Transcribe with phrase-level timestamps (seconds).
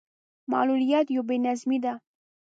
[0.51, 1.93] معلوليت يو بې نظمي ده.